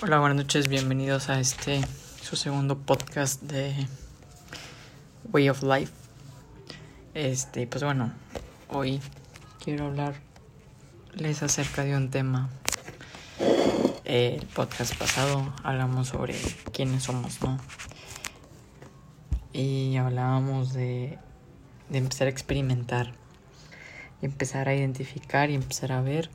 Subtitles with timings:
[0.00, 1.80] Hola, buenas noches, bienvenidos a este
[2.22, 3.74] su segundo podcast de
[5.32, 5.92] Way of Life.
[7.14, 8.12] Este, pues bueno,
[8.68, 9.00] hoy
[9.58, 12.48] quiero hablarles acerca de un tema.
[14.04, 16.36] El podcast pasado hablamos sobre
[16.72, 17.58] quiénes somos, ¿no?
[19.52, 21.18] Y hablábamos de,
[21.88, 23.14] de empezar a experimentar,
[24.22, 26.30] empezar a identificar y empezar a ver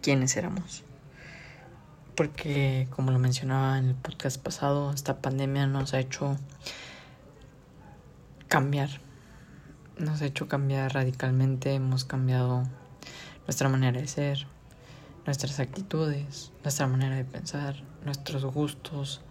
[0.00, 0.84] quiénes éramos
[2.20, 6.36] porque como lo mencionaba en el podcast pasado, esta pandemia nos ha hecho
[8.46, 8.90] cambiar,
[9.96, 12.64] nos ha hecho cambiar radicalmente, hemos cambiado
[13.46, 14.46] nuestra manera de ser,
[15.24, 19.22] nuestras actitudes, nuestra manera de pensar, nuestros gustos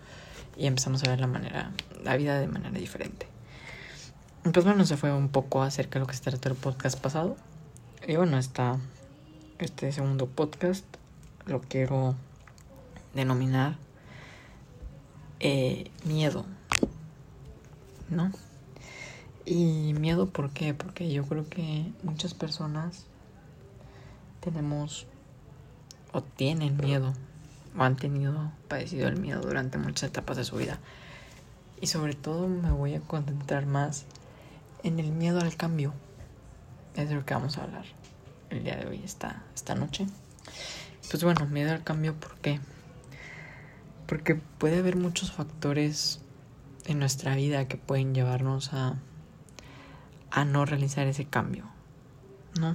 [0.57, 1.71] y empezamos a ver la manera,
[2.03, 3.27] la vida de manera diferente.
[4.51, 7.37] Pues bueno, se fue un poco acerca de lo que se trató el podcast pasado.
[8.07, 8.79] Y bueno, esta,
[9.59, 10.85] este segundo podcast
[11.45, 12.15] lo quiero
[13.13, 13.77] denominar
[15.39, 16.45] eh, miedo,
[18.09, 18.31] ¿no?
[19.45, 20.73] Y miedo, ¿por qué?
[20.73, 23.05] Porque yo creo que muchas personas
[24.41, 25.07] tenemos
[26.11, 27.13] o tienen miedo
[27.77, 30.79] o han tenido padecido el miedo durante muchas etapas de su vida.
[31.81, 34.05] Y sobre todo me voy a concentrar más
[34.83, 35.93] en el miedo al cambio.
[36.95, 37.85] Es de lo que vamos a hablar
[38.49, 40.05] el día de hoy, esta, esta noche.
[41.09, 42.59] Pues bueno, miedo al cambio, ¿por qué?
[44.09, 46.19] Porque puede haber muchos factores
[46.85, 48.95] en nuestra vida que pueden llevarnos a,
[50.31, 51.65] a no realizar ese cambio,
[52.59, 52.73] ¿no?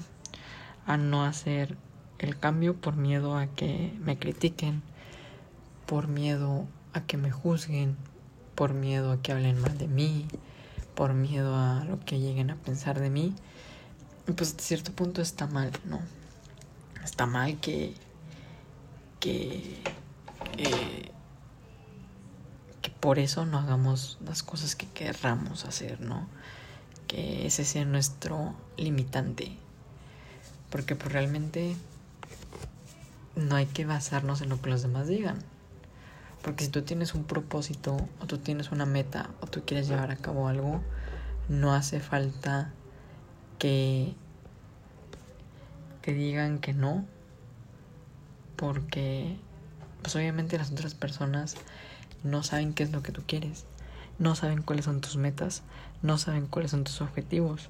[0.86, 1.76] A no hacer
[2.20, 4.82] el cambio por miedo a que me critiquen,
[5.86, 7.96] por miedo a que me juzguen,
[8.54, 10.28] por miedo a que hablen mal de mí,
[10.94, 13.34] por miedo a lo que lleguen a pensar de mí.
[14.28, 15.98] Y pues a cierto punto está mal, ¿no?
[17.02, 17.92] Está mal que,
[19.18, 19.82] que
[20.56, 21.03] eh,
[23.04, 26.26] por eso no hagamos las cosas que querramos hacer, ¿no?
[27.06, 29.58] Que ese sea nuestro limitante.
[30.70, 31.76] Porque pues realmente
[33.36, 35.36] no hay que basarnos en lo que los demás digan.
[36.40, 40.10] Porque si tú tienes un propósito o tú tienes una meta o tú quieres llevar
[40.10, 40.80] a cabo algo,
[41.50, 42.72] no hace falta
[43.58, 44.14] que
[46.00, 47.04] que digan que no
[48.56, 49.36] porque
[50.00, 51.56] pues obviamente las otras personas
[52.24, 53.64] no saben qué es lo que tú quieres,
[54.18, 55.62] no saben cuáles son tus metas,
[56.02, 57.68] no saben cuáles son tus objetivos,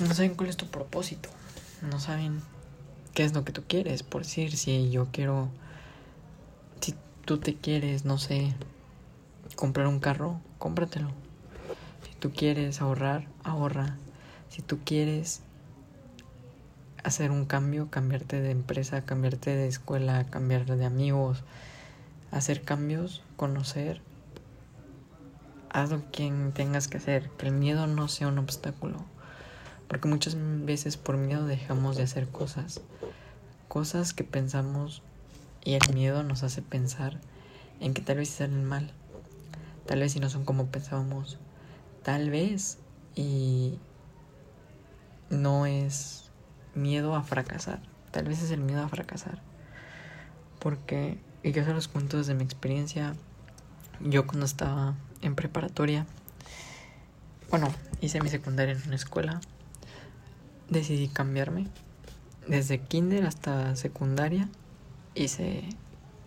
[0.00, 1.28] no saben cuál es tu propósito,
[1.88, 2.42] no saben
[3.14, 4.02] qué es lo que tú quieres.
[4.02, 5.48] Por decir, si yo quiero,
[6.80, 8.54] si tú te quieres, no sé,
[9.54, 11.10] comprar un carro, cómpratelo.
[12.08, 13.96] Si tú quieres ahorrar, ahorra.
[14.48, 15.40] Si tú quieres
[17.04, 21.44] hacer un cambio, cambiarte de empresa, cambiarte de escuela, cambiarte de amigos,
[22.32, 24.00] hacer cambios, conocer,
[25.70, 29.04] haz lo que tengas que hacer, que el miedo no sea un obstáculo.
[29.88, 32.80] Porque muchas veces por miedo dejamos de hacer cosas,
[33.68, 35.02] cosas que pensamos
[35.64, 37.20] y el miedo nos hace pensar
[37.80, 38.90] en que tal vez salen mal,
[39.86, 41.38] tal vez si no son como pensábamos,
[42.02, 42.78] tal vez
[43.14, 43.78] y
[45.30, 46.30] no es
[46.74, 47.80] miedo a fracasar,
[48.10, 49.40] tal vez es el miedo a fracasar.
[50.58, 53.14] Porque y que se los cuento desde mi experiencia.
[54.00, 56.04] Yo cuando estaba en preparatoria,
[57.50, 59.40] bueno, hice mi secundaria en una escuela,
[60.68, 61.68] decidí cambiarme.
[62.48, 64.48] Desde kinder hasta secundaria
[65.14, 65.62] hice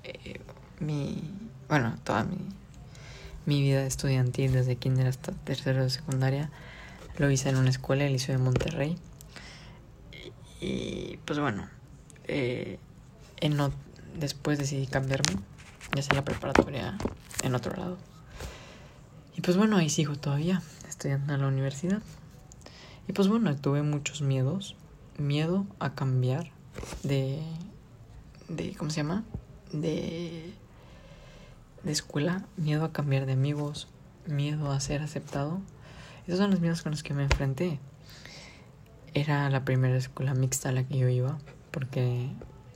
[0.06, 0.40] eh,
[0.80, 1.22] mi,
[1.68, 2.38] bueno, toda mi,
[3.46, 6.50] mi vida estudiantil desde kinder hasta tercero de secundaria.
[7.18, 8.98] Lo hice en una escuela, el Liceo de Monterrey.
[10.62, 11.68] Y, pues bueno,
[12.24, 12.80] eh,
[13.42, 13.58] en,
[14.18, 15.42] después decidí cambiarme
[15.96, 16.98] y hacer la preparatoria
[17.44, 17.98] en otro lado.
[19.36, 22.02] Y pues bueno, ahí sigo todavía, estudiando en la universidad.
[23.08, 24.76] Y pues bueno, tuve muchos miedos.
[25.18, 26.52] Miedo a cambiar
[27.04, 27.42] de...
[28.50, 29.24] de ¿Cómo se llama?
[29.72, 30.54] De...
[31.84, 32.46] De escuela.
[32.58, 33.88] Miedo a cambiar de amigos.
[34.28, 35.62] Miedo a ser aceptado.
[36.28, 37.80] Esos son los miedos con los que me enfrenté.
[39.14, 41.40] Era la primera escuela mixta a la que yo iba.
[41.72, 42.30] Porque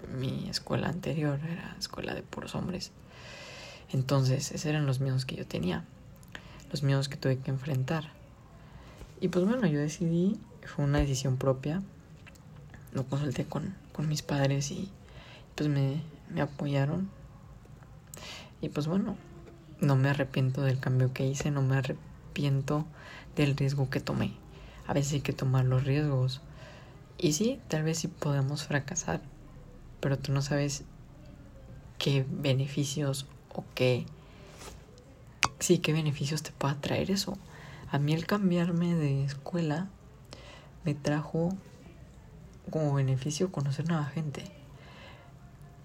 [0.08, 2.92] mi escuela anterior era escuela de puros hombres.
[3.92, 5.86] Entonces, esos eran los miedos que yo tenía,
[6.72, 8.12] los miedos que tuve que enfrentar.
[9.22, 11.82] Y pues bueno, yo decidí, fue una decisión propia,
[12.92, 14.92] lo consulté con, con mis padres y
[15.56, 17.10] pues me, me apoyaron.
[18.62, 19.16] Y pues bueno,
[19.80, 22.86] no me arrepiento del cambio que hice, no me arrepiento
[23.36, 24.34] del riesgo que tomé.
[24.88, 26.42] A veces hay que tomar los riesgos.
[27.18, 29.22] Y sí, tal vez sí podemos fracasar,
[30.04, 30.84] pero tú no sabes
[31.98, 34.06] qué beneficios o qué...
[35.60, 37.38] Sí, qué beneficios te pueda traer eso.
[37.90, 39.88] A mí el cambiarme de escuela
[40.84, 41.56] me trajo
[42.70, 44.44] como beneficio conocer nueva gente,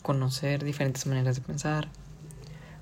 [0.02, 1.88] conocer diferentes maneras de pensar,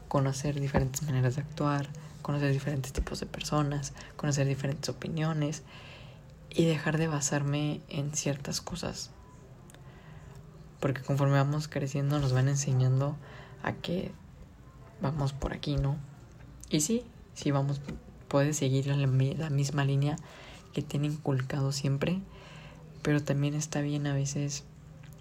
[0.09, 1.87] conocer diferentes maneras de actuar,
[2.23, 5.65] conocer diferentes tipos de personas, conocer diferentes opiniones
[6.49, 9.11] y dejar de basarme en ciertas cosas.
[10.81, 13.17] Porque conforme vamos creciendo nos van enseñando
[13.63, 14.13] a que
[15.01, 15.97] vamos por aquí, ¿no?
[16.71, 17.81] Y sí, sí vamos,
[18.29, 20.17] puedes seguir la, misma línea
[20.73, 22.21] que te han inculcado siempre,
[23.03, 24.65] pero también está bien a veces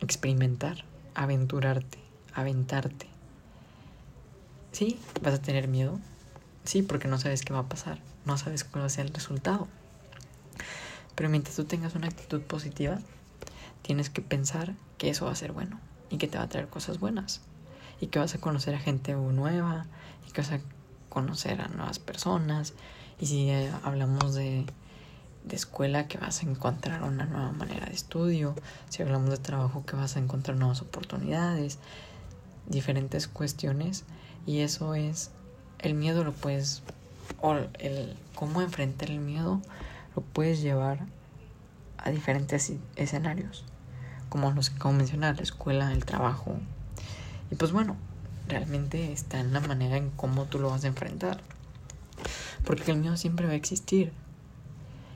[0.02, 2.00] experimentar, aventurarte,
[2.34, 3.07] aventarte.
[4.72, 6.00] Sí, vas a tener miedo.
[6.63, 9.13] Sí, porque no sabes qué va a pasar, no sabes cuál va a ser el
[9.13, 9.68] resultado.
[11.13, 13.00] Pero mientras tú tengas una actitud positiva,
[13.85, 15.79] tienes que pensar que eso va a ser bueno
[16.09, 17.41] y que te va a traer cosas buenas
[18.01, 19.85] y que vas a conocer a gente nueva
[20.27, 20.59] y que vas a
[21.09, 22.73] conocer a nuevas personas.
[23.19, 24.65] Y si eh, hablamos de,
[25.43, 28.55] de escuela que vas a encontrar una nueva manera de estudio,
[28.89, 31.77] si hablamos de trabajo que vas a encontrar nuevas oportunidades,
[32.65, 34.03] diferentes cuestiones.
[34.47, 35.29] Y eso es
[35.77, 36.81] el miedo lo puedes
[37.39, 39.61] o el cómo enfrentar el miedo
[40.15, 41.05] lo puedes llevar
[41.97, 43.63] a diferentes escenarios,
[44.35, 46.57] como los acabo de mencionar, la escuela, el trabajo.
[47.51, 47.95] Y pues bueno,
[48.49, 51.39] realmente está en la manera en cómo tú lo vas a enfrentar.
[52.65, 54.11] Porque el miedo siempre va a existir.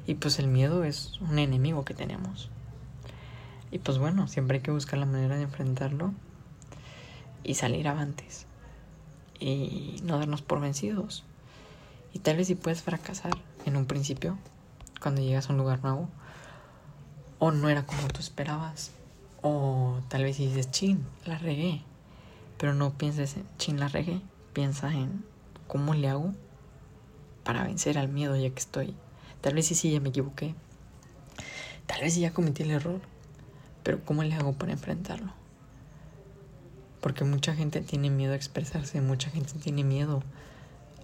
[0.08, 2.50] Y pues el miedo es un enemigo que tenemos.
[3.72, 6.14] Y pues bueno, siempre hay que buscar la manera de enfrentarlo
[7.44, 8.46] y salir avantes.
[9.38, 11.26] Y no darnos por vencidos.
[12.14, 13.34] Y tal vez si puedes fracasar
[13.66, 14.38] en un principio,
[15.02, 16.08] cuando llegas a un lugar nuevo.
[17.38, 18.94] O no era como tú esperabas.
[19.42, 21.82] O tal vez dices, chin, la regué.
[22.58, 24.22] Pero no pienses en, chin, la regué.
[24.54, 25.24] Piensa en
[25.68, 26.34] cómo le hago
[27.44, 28.96] para vencer al miedo ya que estoy.
[29.42, 30.56] Tal vez sí, sí, ya me equivoqué.
[31.86, 33.02] Tal vez sí ya cometí el error.
[33.84, 35.32] Pero ¿cómo le hago para enfrentarlo?
[37.02, 40.22] Porque mucha gente tiene miedo a expresarse, mucha gente tiene miedo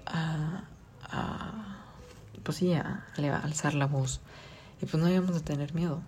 [0.05, 0.65] a,
[1.01, 1.75] a
[2.45, 3.03] pues sí, a,
[3.43, 4.21] alzar la voz.
[4.81, 6.01] Y pues no debemos de tener miedo,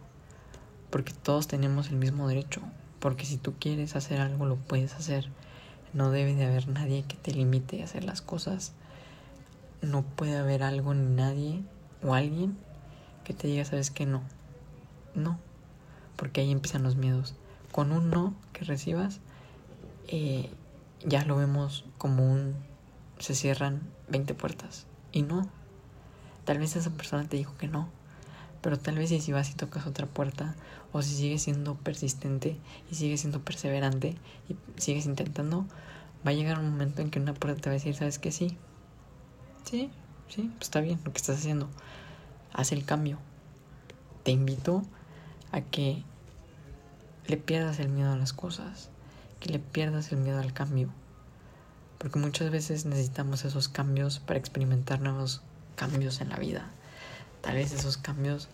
[0.90, 2.62] porque todos tenemos el mismo derecho,
[3.00, 5.30] porque si tú quieres hacer algo lo puedes hacer.
[5.94, 8.74] No debe de haber nadie que te limite a hacer las cosas.
[9.82, 11.64] No puede haber algo ni nadie
[12.04, 12.58] o alguien
[13.24, 14.22] que te diga, sabes que no.
[15.16, 15.40] No,
[16.16, 17.36] porque ahí empiezan los miedos.
[17.72, 19.20] Con un no que recibas,
[20.08, 20.50] eh,
[21.06, 22.56] ya lo vemos como un...
[23.20, 24.86] se cierran 20 puertas.
[25.12, 25.50] Y no,
[26.48, 27.90] Tal vez esa persona te dijo que no,
[28.62, 30.56] pero tal vez si vas y tocas otra puerta,
[30.92, 32.58] o si sigues siendo persistente
[32.92, 34.16] y sigues siendo perseverante
[34.50, 35.66] y sigues intentando,
[36.26, 38.32] va a llegar un momento en que una puerta te va a decir, ¿sabes qué?
[38.32, 38.58] Sí,
[39.64, 39.90] sí,
[40.28, 41.70] sí, pues está bien lo que estás haciendo.
[42.54, 43.20] Haz el cambio.
[44.24, 44.84] Te invito
[45.52, 46.04] a que
[47.28, 48.90] le pierdas el miedo a las cosas,
[49.40, 50.90] que le pierdas el miedo al cambio.
[51.98, 55.42] Porque muchas veces necesitamos esos cambios para experimentar nuevos
[55.76, 56.72] cambios en la vida.
[57.42, 58.50] Tal vez esos cambios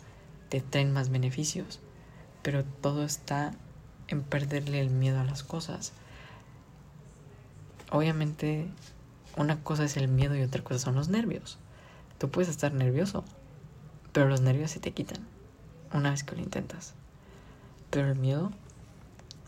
[0.49, 1.79] te traen más beneficios,
[2.41, 3.53] pero todo está
[4.07, 5.93] en perderle el miedo a las cosas.
[7.91, 8.67] Obviamente,
[9.37, 11.57] una cosa es el miedo y otra cosa son los nervios.
[12.17, 13.23] Tú puedes estar nervioso,
[14.11, 15.25] pero los nervios se te quitan
[15.93, 16.93] una vez que lo intentas.
[17.89, 18.51] Pero el miedo,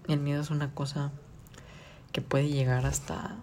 [0.08, 1.12] el miedo es una cosa
[2.12, 3.36] que puede llegar hasta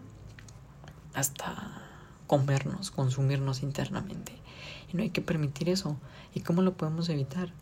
[1.15, 1.83] hasta
[2.27, 4.42] comernos, consumirnos internamente.
[4.93, 5.97] Y no hay que permitir eso.
[6.35, 7.53] ¿Y cómo lo podemos evitar?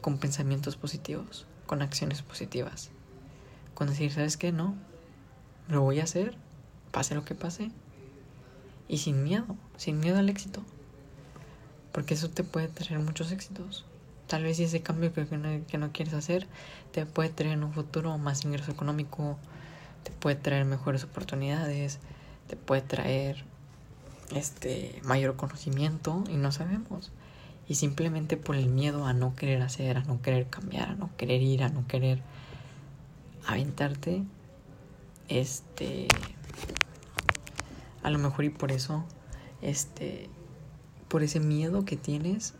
[0.00, 2.90] Con pensamientos positivos, con acciones positivas.
[3.74, 4.52] Con decir, ¿sabes qué?
[4.52, 4.74] No,
[5.68, 6.36] lo voy a hacer,
[6.92, 7.70] pase lo que pase.
[8.88, 10.62] Y sin miedo, sin miedo al éxito.
[11.92, 13.84] Porque eso te puede traer muchos éxitos.
[14.26, 16.46] Tal vez ese cambio que no, que no quieres hacer
[16.92, 19.38] te puede traer en un futuro más ingreso económico,
[20.02, 22.00] te puede traer mejores oportunidades,
[22.48, 23.44] te puede traer
[24.34, 27.12] este mayor conocimiento y no sabemos.
[27.68, 31.10] Y simplemente por el miedo a no querer hacer, a no querer cambiar, a no
[31.16, 32.22] querer ir, a no querer
[33.46, 34.22] aventarte,
[35.28, 36.06] este
[38.02, 39.04] a lo mejor y por eso
[39.62, 40.30] este
[41.08, 42.54] por ese miedo que tienes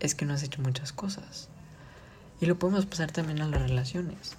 [0.00, 1.48] es que no has hecho muchas cosas.
[2.40, 4.36] Y lo podemos pasar también a las relaciones.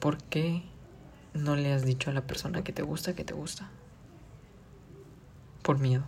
[0.00, 0.64] ¿Por qué
[1.32, 3.70] no le has dicho a la persona que te gusta que te gusta?
[5.62, 6.04] Por miedo.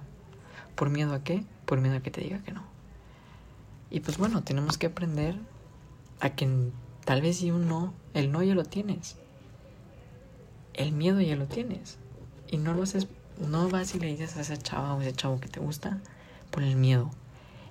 [0.75, 1.45] ¿Por miedo a qué?
[1.67, 2.63] Por miedo a que te diga que no.
[3.91, 5.37] Y pues bueno, tenemos que aprender
[6.21, 6.71] a que
[7.05, 9.17] tal vez si un no, el no ya lo tienes.
[10.75, 11.99] el miedo ya lo tienes.
[12.51, 13.07] Y no lo haces,
[13.39, 15.99] no vas y le dices a esa chava o ese chavo que te gusta
[16.51, 17.11] por el miedo.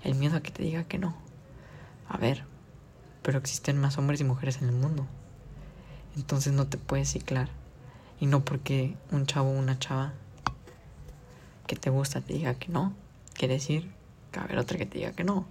[0.03, 1.15] El miedo a que te diga que no.
[2.07, 2.43] A ver,
[3.21, 5.05] pero existen más hombres y mujeres en el mundo.
[6.15, 7.49] Entonces no te puedes ciclar.
[8.19, 10.13] Y no porque un chavo o una chava
[11.67, 12.93] que te gusta te diga que no,
[13.33, 13.91] quiere decir
[14.31, 15.45] que va haber otra que te diga que no.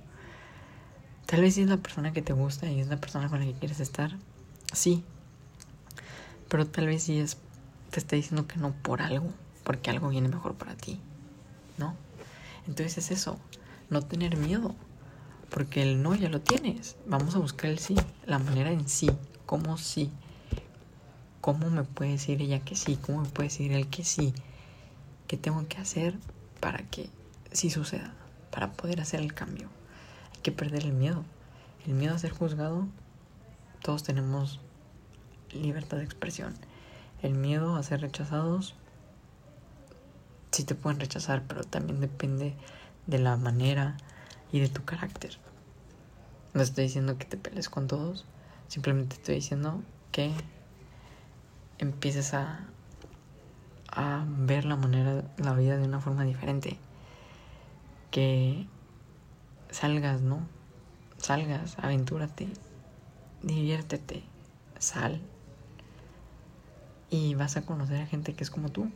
[1.26, 3.46] Tal vez si es la persona que te gusta y es la persona con la
[3.46, 4.12] que quieres estar,
[4.72, 5.04] sí.
[6.48, 7.38] Pero tal vez si es,
[7.90, 9.30] te está diciendo que no por algo,
[9.64, 11.00] porque algo viene mejor para ti,
[11.78, 11.94] ¿no?
[12.66, 13.38] Entonces es eso,
[13.88, 14.74] no tener miedo,
[15.50, 16.96] porque el no ya lo tienes.
[17.06, 19.10] Vamos a buscar el sí, la manera en sí,
[19.46, 20.10] cómo sí.
[21.40, 22.96] ¿Cómo me puede decir ella que sí?
[22.96, 24.32] ¿Cómo me puede decir él que sí?
[25.32, 26.18] ¿Qué tengo que hacer
[26.60, 27.08] para que
[27.52, 28.12] sí suceda?
[28.50, 29.70] Para poder hacer el cambio.
[30.34, 31.24] Hay que perder el miedo.
[31.86, 32.86] El miedo a ser juzgado,
[33.80, 34.60] todos tenemos
[35.50, 36.52] libertad de expresión.
[37.22, 38.74] El miedo a ser rechazados,
[40.50, 42.54] sí te pueden rechazar, pero también depende
[43.06, 43.96] de la manera
[44.52, 45.38] y de tu carácter.
[46.52, 48.26] No estoy diciendo que te pelees con todos,
[48.68, 50.30] simplemente estoy diciendo que
[51.78, 52.66] empieces a,
[53.92, 56.78] a ver la manera, la vida de una forma diferente.
[58.10, 58.66] Que
[59.70, 60.40] salgas, ¿no?
[61.18, 62.48] Salgas, aventúrate,
[63.42, 64.22] diviértete,
[64.78, 65.20] sal.
[67.10, 68.90] Y vas a conocer a gente que es como tú,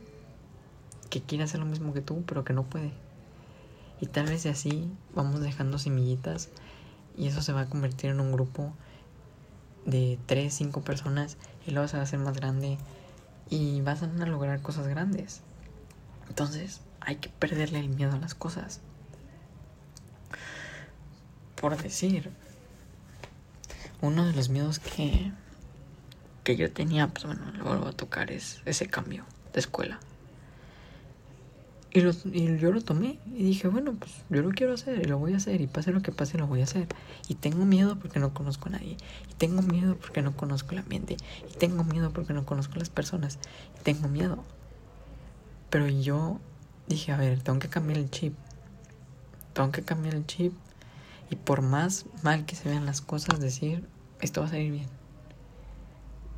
[1.09, 2.91] que quiere hacer lo mismo que tú, pero que no puede.
[4.01, 6.49] Y tal vez así vamos dejando semillitas
[7.15, 8.73] y eso se va a convertir en un grupo
[9.85, 12.77] de 3, 5 personas y luego se va a hacer más grande
[13.49, 15.41] y vas a lograr cosas grandes.
[16.27, 18.81] Entonces hay que perderle el miedo a las cosas.
[21.59, 22.31] Por decir,
[24.01, 25.31] uno de los miedos que,
[26.43, 29.99] que yo tenía, pues bueno, lo vuelvo a tocar, es ese cambio de escuela.
[31.91, 35.17] Y, y, yo lo tomé y dije, bueno, pues yo lo quiero hacer y lo
[35.17, 36.87] voy a hacer y pase lo que pase lo voy a hacer.
[37.27, 38.97] Y tengo miedo porque no conozco a nadie.
[39.29, 41.17] Y tengo miedo porque no conozco el ambiente.
[41.49, 43.39] Y tengo miedo porque no conozco las personas.
[43.79, 44.43] Y tengo miedo.
[45.69, 46.39] Pero yo
[46.87, 48.33] dije, a ver, tengo que cambiar el chip.
[49.53, 50.53] Tengo que cambiar el chip.
[51.29, 53.83] Y por más mal que se vean las cosas, decir,
[54.21, 54.96] esto va a salir bien.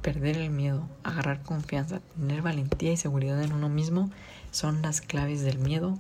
[0.02, 4.10] Perder el miedo, agarrar confianza, tener valentía y seguridad en uno mismo
[4.52, 5.98] son las claves del miedo,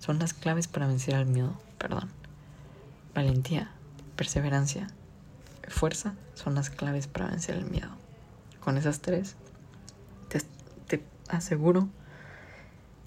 [0.00, 2.10] son las claves para vencer al miedo, perdón.
[3.14, 3.70] Valentía,
[4.16, 4.88] perseverancia,
[5.68, 7.90] fuerza son las claves para vencer el miedo.
[8.60, 9.36] Con esas tres,
[10.28, 10.40] te,
[10.88, 11.88] te aseguro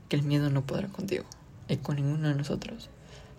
[0.09, 1.25] que el miedo no podrá contigo
[1.67, 2.89] y con ninguno de nosotros.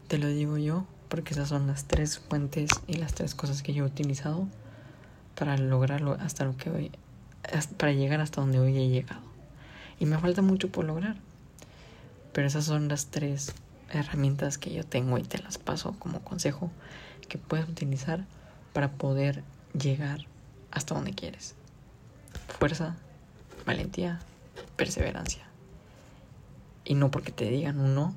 [0.09, 3.73] Te lo digo yo porque esas son las tres fuentes y las tres cosas que
[3.73, 4.49] yo he utilizado
[5.37, 6.91] para lograrlo hasta lo que hoy,
[7.77, 9.23] para llegar hasta donde hoy he llegado.
[10.01, 11.17] Y me falta mucho por lograr.
[12.33, 13.55] Pero esas son las tres
[13.91, 16.71] herramientas que yo tengo y te las paso como consejo
[17.29, 18.25] que puedes utilizar
[18.73, 19.43] para poder
[19.79, 20.27] llegar
[20.71, 21.55] hasta donde quieres.
[22.59, 22.97] Fuerza,
[23.65, 24.21] valentía,
[24.77, 25.45] perseverancia.
[26.85, 28.15] Y no porque te digan un no,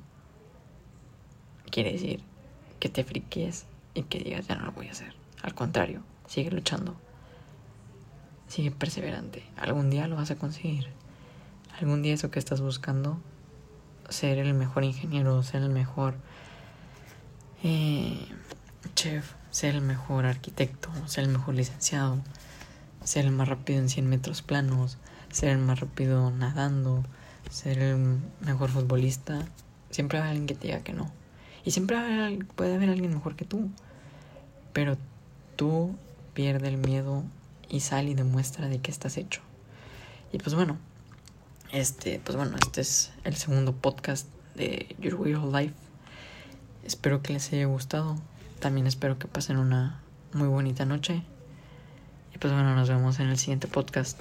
[1.70, 2.20] quiere decir
[2.78, 5.14] que te friques y que digas ya no lo voy a hacer.
[5.42, 6.94] Al contrario, sigue luchando.
[8.50, 9.42] Sigue perseverante.
[9.56, 10.88] Algún día lo vas a conseguir
[11.80, 13.18] algún día eso que estás buscando,
[14.08, 16.14] ser el mejor ingeniero, ser el mejor
[17.62, 18.26] eh,
[18.94, 22.18] chef, ser el mejor arquitecto, ser el mejor licenciado,
[23.02, 24.98] ser el más rápido en 100 metros planos,
[25.30, 27.02] ser el más rápido nadando,
[27.50, 29.46] ser el mejor futbolista,
[29.90, 31.10] siempre va a haber alguien que te diga que no.
[31.64, 31.96] Y siempre
[32.56, 33.68] puede haber alguien mejor que tú.
[34.72, 34.96] Pero
[35.56, 35.94] tú
[36.32, 37.24] pierde el miedo
[37.70, 39.40] y sal y demuestra de qué estás hecho.
[40.32, 40.76] Y pues bueno,
[41.72, 45.74] este, pues bueno, este es el segundo podcast de Your Weird Life.
[46.84, 48.16] Espero que les haya gustado.
[48.58, 50.00] También espero que pasen una
[50.32, 51.22] muy bonita noche.
[52.34, 54.18] Y pues bueno, nos vemos en el siguiente podcast.